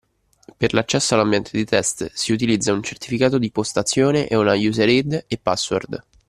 Per 0.57 0.73
l'accesso 0.73 1.13
all'ambiente 1.13 1.51
di 1.53 1.63
test 1.63 2.09
si 2.15 2.31
utilizza 2.31 2.73
un 2.73 2.81
certificato 2.81 3.37
di 3.37 3.51
postazione 3.51 4.27
e 4.27 4.35
una 4.35 4.55
user-id 4.55 5.25
e 5.27 5.37
password. 5.37 6.03